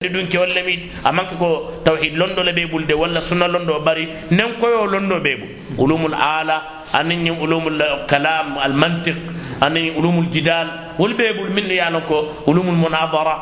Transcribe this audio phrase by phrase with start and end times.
[0.00, 0.74] dun ke walla mi
[1.10, 5.32] amanke ko tawhid londo le be bulde walla sunna londo bari nen koyo londo be
[5.40, 5.46] bu
[5.82, 9.16] ulumul ala anin ulumul kalam al mantiq
[9.60, 13.34] anin ulumul jidal wol be bul min ya ko ulumul munadara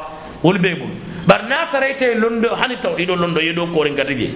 [0.43, 0.89] wol be bul
[1.29, 4.33] bar na tarayte londo hani tawhid londo yedo ko ren gadije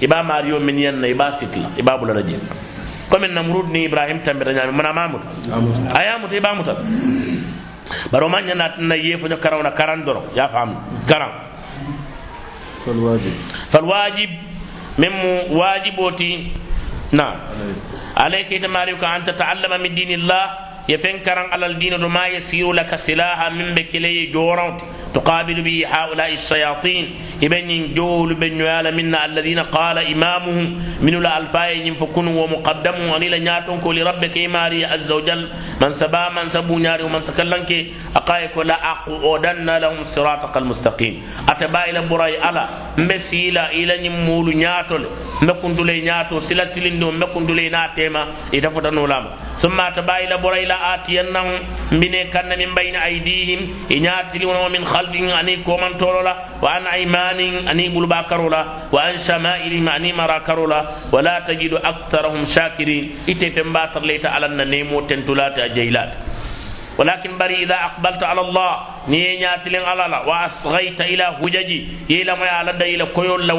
[0.00, 2.40] iba mariyo min yanna iba sitla iba bul raje
[3.12, 5.20] comme namrud ni ibrahim tambe nyami mana mamud
[5.92, 6.56] ayamut iba
[7.90, 10.76] mutal baro man nyana tan yefo karawna karan doro ya fam
[20.90, 22.00] garan فالواجب فالواجب من واجبوتي نعم عليك تماريك أن تتعلم من دين الله يفنكرن على
[22.00, 24.80] الدين ما يسير لك سلاحا من بكلي جورنت
[25.14, 27.04] تقابل به هؤلاء الشياطين.
[27.42, 30.66] يبن جول بن يال منا الذين قال إمامهم
[31.02, 35.50] من الألفاء ينفكون ومقدم أن لا نياتون كل ربك ماري عز وجل.
[35.82, 37.70] من سبا من سبو نياري ومن سكلنك.
[38.16, 41.14] أقايك لا أقودن لهم صراطك المستقيم.
[41.48, 45.06] أتبا إلى براي على مسيلا إلى نمول نياتول
[45.42, 48.54] مكن دولي نياتو سلاتلين دو مكن دولي ناتيما.
[48.54, 49.26] إتفتنو لام.
[49.58, 51.60] ثم أتبا إلى براي لا آتينهم
[51.92, 53.60] من كان من بين أيديهم
[53.92, 60.38] إناتلون ومن خلفهم أني كومن تورولا وعن أيمان أني بلبا كرولا وعن شمائل أني مرا
[60.38, 60.80] كرولا
[61.12, 66.12] ولا تجد أكثرهم شاكرين إتفن باتر ليت على النمو تنتلات أجيلات
[67.00, 68.72] ولكن بري إذا أقبلت على الله
[69.08, 73.52] نينيات لين على الله وأصغيت إلى هججي إلى ما على إلى كيول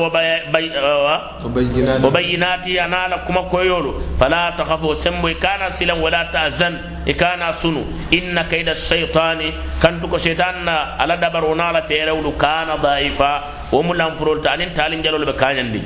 [2.06, 3.86] وبينات أنا لكم كيول
[4.20, 6.74] فلا تخافوا سموا كان سلا ولا تأذن
[7.08, 7.84] كان سنو.
[8.14, 12.06] إن كيد الشيطان كنتك شيطان على دبر ونال في
[12.40, 13.44] كان ضعيفا.
[13.72, 15.82] وملان فرول تعلن تعلن جلول بكان دي.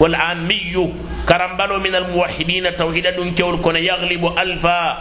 [0.00, 0.92] والعامي
[1.28, 4.98] كرمبلو من الموحدين توحيد دون كيول كون يغلب ألفا.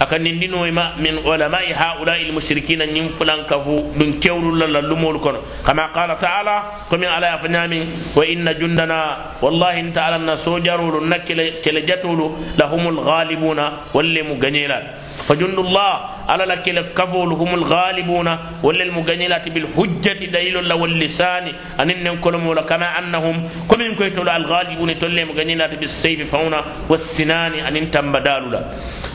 [0.00, 5.18] كيلين غنينوله أكن نندينو من علماء هؤلاء المشركين نين فلان كفو دون كيول لا لمول
[5.18, 5.36] كون.
[5.66, 9.00] كما قال تعالى كم على أفنامي وإن جندنا
[9.42, 12.20] والله انت على النسوجر نكل كلجتول
[12.58, 13.60] لهم الغالبون
[13.94, 14.84] واللي مغنيلات
[15.28, 15.92] فجند الله
[16.28, 18.28] على لك كفول هم الغالبون
[18.62, 21.52] ولا المغنيلات بالحجة دليل الله واللسان.
[21.80, 23.36] أن ننكلم كما أنهم
[23.70, 27.52] كم يمكن الغالبون تولي مغنيلات بالسيف فونا والسنان.
[27.66, 28.64] أن تنبدال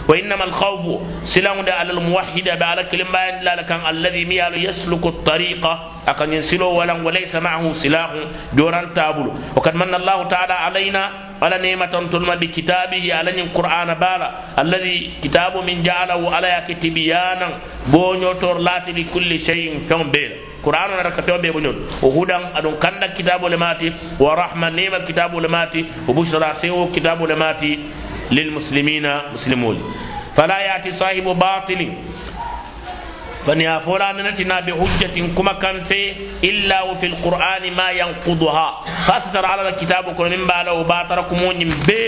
[0.09, 0.83] وإنما الخوف
[1.23, 5.73] سلام على الموحد بعد كلمة لا لكان الذي ميال يسلك الطريقة
[6.07, 8.09] أكن ينسلو ولن وليس معه سلاح
[8.53, 11.03] دوران تابلو وقد من الله تعالى علينا
[11.41, 14.29] على نعمة تلما بكتابه على القرآن بالا.
[14.59, 17.49] الذي كتاب من جعله على كتبيانا
[17.87, 20.31] بونيو تورلات لكل شيء فهم بيل.
[20.63, 21.73] قرآن نرك فهم بيل بونيو
[22.03, 27.79] وهدى أدون كان كتاب لماتي ورحمة نعمة كتاب لماتي وبشرى سيو كتاب لماتي
[28.31, 29.77] للمسلمين مسلمون.
[30.35, 31.81] فلا يأتي صاحب باطل
[33.45, 36.01] فنيا فلان نتنا بحجة كما كان في
[36.43, 38.67] إلا وفي القرآن ما ينقضها.
[39.07, 42.01] فاستر على الكتاب كل من بعد وباتركم من بي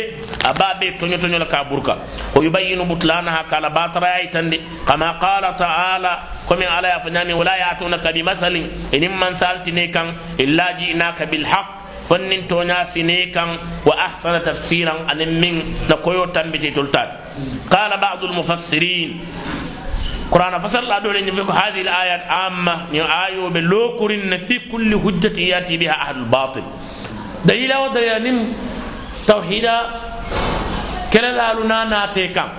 [0.46, 1.98] أبا بي تنيو تنيو لك أبورك.
[2.36, 4.62] ويبين بطلانها قال باتر أيتندي.
[4.88, 6.14] كما قال تعالى
[6.50, 8.56] كم على يفناني ولا يأتونك بمثل.
[8.96, 11.78] إن من سألتني كان إلا جئناك بالحق.
[12.08, 17.36] fannin toña sine kan wa ahsana tafsiran anin min na koyo tambiti tultat
[17.68, 18.00] qala
[20.32, 21.20] قرآن فسر الله دولة
[21.64, 22.92] هذه الآيات عامة.
[22.92, 26.64] نيو آيو بلوكرن في كل حجة ياتي بها أهل الباطل.
[27.46, 28.54] دليل ودليل
[29.28, 29.78] توحيدا.
[31.14, 32.50] كلا لا لالنا ناتيكم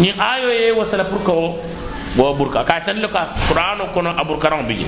[0.00, 1.54] ني آيو يي وصل بركو
[2.18, 4.86] و بركا كايتن لوكاس قرآن كون ابو كرام بي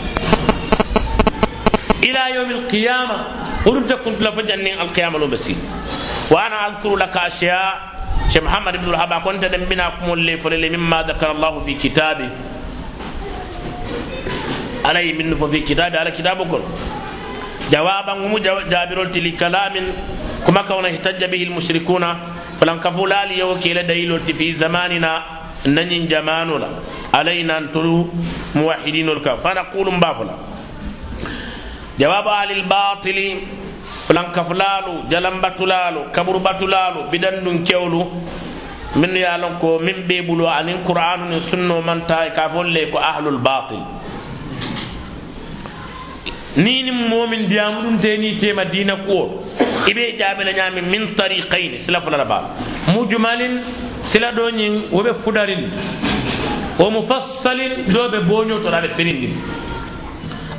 [2.05, 3.17] إلى يوم القيامة.
[3.67, 5.57] قلت كنت لفجن القيامة لو بسيط.
[6.31, 7.98] وأنا أذكر لك أشياء.
[8.33, 12.31] شيخ محمد بن الوهاب كنت دم بنا كمول فلل مما ذكر الله في كتابه
[14.85, 16.61] علي من في كتابه على كتابكم
[17.73, 19.75] جوابا مجابر لكلام
[20.47, 22.05] كما كون احتج به المشركون
[22.61, 25.13] فلن كفوا لي وكيل دليل في زماننا
[25.67, 26.69] نن جماننا
[27.15, 27.67] علينا ان
[28.55, 30.35] موحدين الكف فنقول مبافلا
[32.01, 33.19] جواب أهل الباطل
[34.07, 38.03] fulankafulaalu jalambatulaalu kaburubatulaalu bidandun kewlu.
[38.97, 42.67] Minnu ye a lon ko min be bulu aniŋ qur'anu niŋ sunno manta ka fol
[42.67, 43.83] le ko ahlul batil
[46.57, 49.45] ni niŋ moo miŋ diyamudunte ni tema diina kuwo
[49.87, 52.43] i be jaabe la ñaami min tariqain sila fula la baa
[52.89, 53.61] mujumalin
[54.05, 55.69] sila do ñiŋ wo be fudarin.
[56.79, 59.35] Wo mufassalin do be boño to la be finindin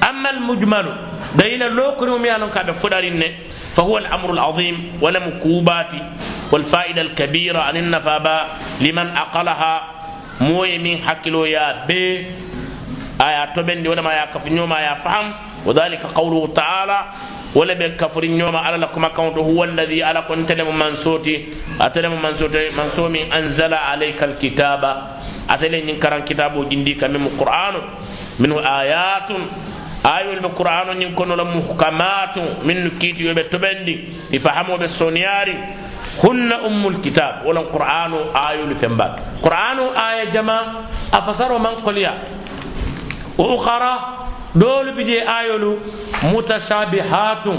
[0.07, 0.91] amma almujmalu
[1.35, 3.23] دينا لوكري وميالون كابي فدارين
[3.75, 6.01] فهو الأمر العظيم ولم كوباتي
[6.51, 8.35] والفائدة الكبيرة عن النفابة
[8.81, 9.73] لمن أقلها
[10.41, 12.25] موي من حكلو يا بي.
[13.19, 15.33] آية تبين ولما يا كفر نيوما آية يا فهم.
[15.65, 16.99] وذلك قوله تعالى
[17.55, 21.45] ولم يكفر نيوما على لكم أكونت هو الذي على كنت لم من صوتي
[21.81, 24.83] أتلم من صوتي من صومي أنزل عليك الكتاب.
[25.49, 27.75] أتلم من كران كتابه جندي من القرآن.
[28.39, 29.29] من آيات
[30.03, 33.93] ayol ɓe qur'anu ñin konola muhkamatu min no kiitiyoɓe toɓendi
[34.31, 35.55] i fahamoɓe soniyari
[36.23, 42.13] hunna ummul kitab wolon qur'anu ayolu fembat qur'anu aya jama a fasaro man koliya
[43.37, 43.93] wa ukhara
[44.55, 45.77] dolu bije ayolu
[46.31, 47.57] mutashabihatun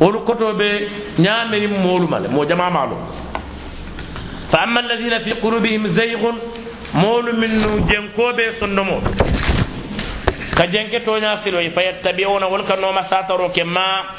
[0.00, 0.88] wolu kotoɓe
[1.18, 2.96] ñamiri molu male mo jama malu
[4.50, 6.36] fa amma alladina fi qulubihim zaygun
[6.94, 9.00] molu min nu jenkoɓe sondomo
[10.60, 14.12] ka jenke toña siloy fa yattabiuna wol ka noma sataro ke ma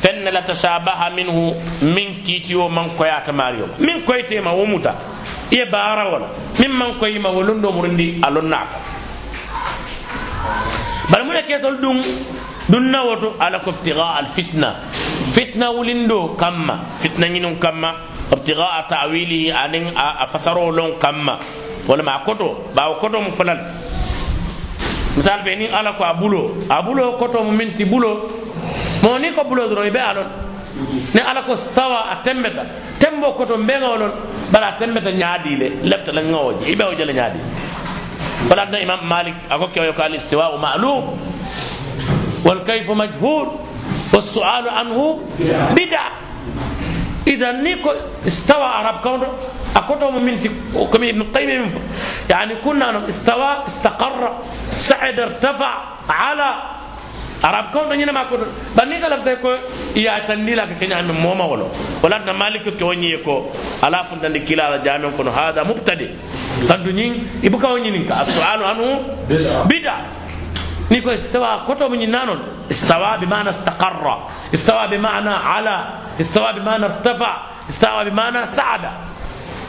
[0.00, 1.52] fenne la tashabaha minhu
[1.84, 4.94] min kiitiyo man koyata mario min koytema wo muta
[5.52, 6.26] iye baara wala
[6.58, 8.76] min man koyima wo londo murundi a lonnaka
[11.12, 12.00] bari mune ketol ɗum
[12.72, 17.92] ɗum nawoto ala ko ibtiga al fitna wulindo kamma fitna ñinum kamma
[18.32, 21.36] ibtiga tawilihi anin a fasaro lon kamma
[21.86, 23.60] walama a koto falal
[25.16, 28.28] misal ɓe ni ala ko a bulo a bulo koto mo minti bulo
[29.02, 30.28] mo ni ko bulo doro ɓe alon
[31.14, 32.62] ne ala ko stawa a tembeta
[32.98, 34.12] tembo koto mbeŋawolon
[34.52, 37.38] bara a tembeta ñaadile lefta la ŋawoje iɓe o jele ñaadi
[38.50, 41.04] wala adna imam malik ako kewoyo ko al istiwau malum
[42.44, 43.48] والكيف مجهول
[44.14, 45.18] والسؤال عنه
[45.76, 46.04] بدع
[47.30, 47.90] إذا نيكو
[48.26, 49.22] استوى عرب كون
[49.76, 50.34] اكتو من
[50.92, 51.70] كم ابن القيم
[52.30, 54.20] يعني كنا استوى استقر
[54.74, 55.72] سعد ارتفع
[56.08, 56.48] على
[57.44, 58.40] عرب كون نينا ما كون
[58.76, 59.50] بني كلا تكو
[59.96, 61.68] يا تندي لك كنيا من موما ولو.
[62.02, 63.36] ولا مالك كوني يكو
[63.82, 66.10] على فندن كلا جامع كون هذا مبتدئ.
[66.68, 67.12] تندنين
[67.46, 68.86] يبقى ونين السؤال عنه
[69.70, 69.96] بدع
[70.90, 72.40] نيكو استوى كتب من نانون
[72.70, 74.28] استوى بمعنى استقر.
[74.54, 75.84] استوى بمعنى على
[76.20, 77.36] استوى بمعنى ارتفع.
[77.68, 78.84] استوى بمعنى سعد.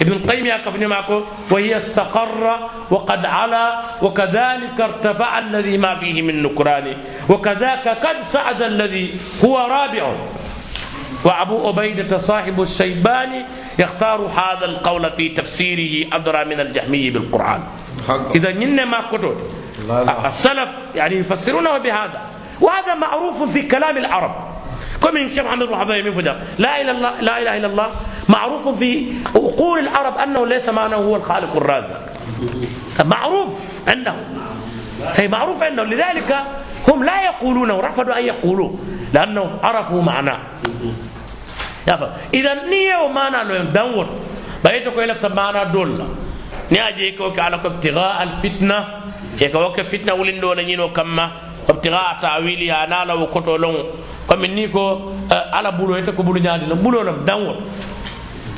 [0.01, 6.97] ابن القيم يقفني معكم وهي استقر وقد علا وكذلك ارتفع الذي ما فيه من نكران
[7.29, 9.13] وكذاك قد سعد الذي
[9.45, 10.13] هو رابع.
[11.25, 13.45] وأبو عبيدة صاحب الشيباني
[13.79, 17.63] يختار هذا القول في تفسيره أدرى من الجهمي بالقرآن.
[18.35, 18.51] إذا
[18.85, 19.35] ما كتب
[20.25, 22.21] السلف يعني يفسرونه بهذا.
[22.61, 24.35] وهذا معروف في كلام العرب.
[25.03, 26.19] كم من الشيخ محمد بن حبيب
[26.59, 27.87] لا إله الله لا إله إلا الله.
[28.29, 31.99] معروف في عقول العرب أنه ليس معناه هو الخالق الرازق.
[33.05, 34.23] معروف عندهم
[35.15, 36.37] هي معروف عندهم لذلك
[36.87, 38.79] هم لا يقولونه رفضوا أن يقولوه
[39.13, 40.39] لأنه عرفوا معناه.
[41.87, 44.07] إذا idan ni yau mana no dan wor
[44.63, 46.05] bai to ko lafta mana dolla
[46.69, 47.57] ni aje ko ka ala
[51.69, 53.75] ابتغاء تاويل يا نالا وكتو لون
[54.29, 54.83] فمن نيكو
[55.31, 57.55] على بولو يتك بولو نيادي لون بولو لون دنور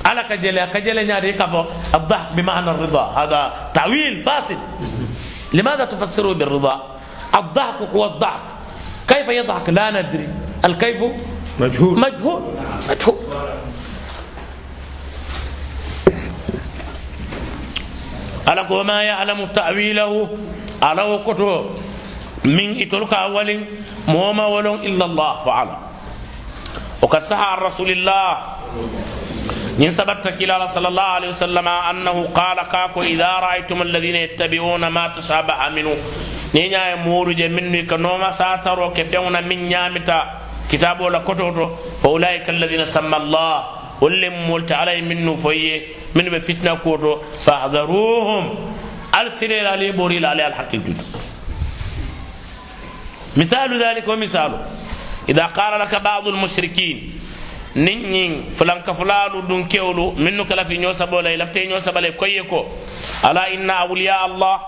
[0.06, 1.62] على كجلة كجلة نيادي كفو
[1.96, 3.40] الضحك بمعنى الرضا هذا
[3.75, 4.60] تاويل فاسد
[5.54, 6.75] لماذا تفسره بالرضا
[7.40, 8.46] الضحك هو الضحك
[9.08, 10.28] كيف يضحك لا ندري
[10.66, 11.00] الكيف
[11.59, 12.00] مجهول.
[12.00, 12.41] مجهول.
[12.89, 13.17] مجهول.
[18.47, 20.38] على وما يعلم تأويله؟
[20.81, 21.69] على وقته
[22.45, 23.50] من إترك أول؟
[24.07, 25.77] موما ولون إلا الله فعلا
[27.01, 28.38] وكسها الرسول الله.
[29.79, 30.17] من سبب
[30.67, 35.95] صلى الله عليه وسلم أنه قال كاكو إذا رأيتم الذين يتبعون ما تشابه منه.
[36.55, 40.19] نينا يمور جمنك نوما ساتر وكفيون من يامتا.
[40.70, 45.82] To fa ulaika alladhina samma Allah ولم مولت علي منه فيه
[46.15, 47.24] من بفتنة كورو.
[47.46, 48.46] فاحذروهم.
[49.15, 51.00] السليل علي بوريل علي الحق الجد
[53.38, 54.60] مثال ذلك ومثاله.
[55.29, 57.20] إذا قال لك بعض المشركين
[57.75, 62.65] نين فلان كفلالو دون كيولو منو كلا في نيوسا بولا لفتي نيوسا بولا كويكو.
[63.24, 64.60] ألا إن أولياء الله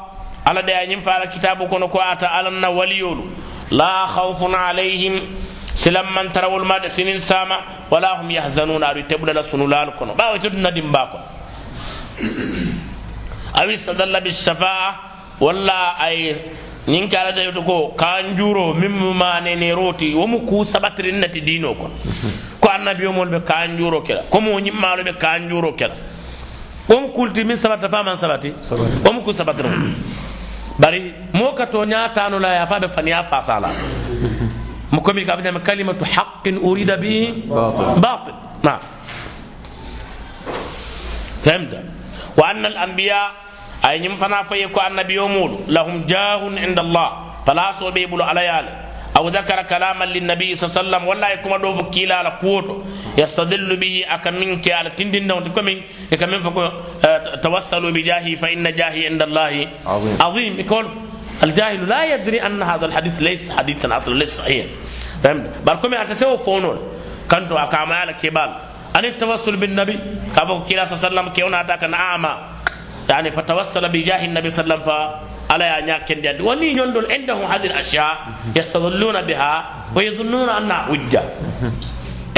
[0.48, 3.26] على دا ينفع كتابك ونكو أتا ألنا وليولو
[3.72, 5.45] لا خوف عليهم
[5.76, 10.14] silan mantara wolma de sinin sama wala hum yahzanuna aɗo teɓulala sunulal kono.
[10.16, 11.24] Ɓawa e tedduna dimba kono.
[13.54, 14.96] Awi sadalla bishafa'a
[15.40, 16.36] walla ay
[16.88, 21.94] ñin ke alaja yoto ko kan juro min mumaneneroti womu ku saɓatirin nati dino kono.
[22.62, 24.24] Ko annabiyomol ɓe kan juro kela.
[24.32, 25.96] Comme wo ñimmalo ɓe kan juro kela.
[26.90, 28.54] Womu kulti min saɓatta faman saɓati?
[29.06, 29.70] Womu ku sabatira
[30.80, 33.68] bari mo ka to ñatanula ya fa ɓe faniya fasala
[34.92, 37.34] مكمي قبل كلمة حق أريد به
[37.98, 38.34] باطل.
[38.64, 38.80] نعم.
[41.44, 41.74] فهمت؟
[42.38, 43.32] وأن الأنبياء
[43.90, 47.10] أي نمفنا فيكو النبي أمور لهم جاه عند الله.
[47.46, 48.66] فلا صبيب العليال
[49.18, 52.86] أو ذكر كلاما للنبي صلى الله عليه وسلم ولا يكون دوف كيلا على قوته
[53.18, 55.78] يستدل به أكمنك على تندن وتكمن
[56.12, 56.62] يكمن فكو
[57.06, 60.54] آه، توسلوا بجاهي فإن جاهي عند الله عظيم, عظيم.
[61.44, 64.66] الجاهل لا يدري أن هذا الحديث ليس حديثا أصلا ليس صحيح
[65.24, 66.78] فهمت؟ باركم اتسوى فونون.
[67.32, 68.56] كنتو اكاما على كبال
[69.00, 70.00] ان التوسل بالنبي.
[70.36, 72.34] كابو كلا صلى الله عليه وسلم كيونا أتاك اعمى
[73.10, 75.18] يعني فتوسل بجاه النبي صلى الله عليه وسلم
[75.50, 78.18] فعلى يا كندي وني يندل عندهم هذه الأشياء
[78.56, 79.54] يستظلون بها
[79.96, 81.24] ويظنون أنها حجة.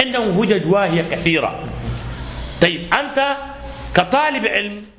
[0.01, 1.59] عندهم حجج واهية كثيرة.
[2.61, 3.37] طيب أنت
[3.95, 4.96] كطالب علم